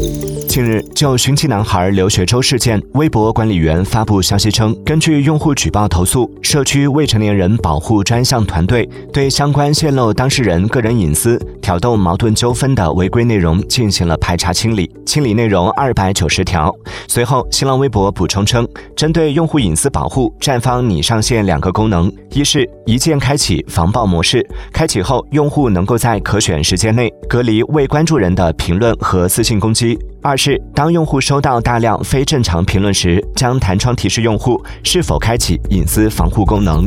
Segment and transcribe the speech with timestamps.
[0.00, 0.29] Thank you.
[0.48, 16.74] 近日，就寻奇男孩刘学周事件，微博管理员发布消息称，根据用户举报投诉，社区未成年人保护专项团队对相关泄露当事人个人隐私、挑逗矛盾纠纷的违规内容进行了排查清理，清理内容二百九十条。
[17.06, 18.66] 随后，新浪微博补充称，
[18.96, 29.98] 针对用户隐私保护，站方拟上线两个功能：一是一键开启防爆模式，开启后用户能够在可选时间内隔离未关注人的评论和私信攻击。
[30.22, 36.84] 二是，当用户收到大量非正常评论时，将弹窗提示用户是否开启隐私防护功能。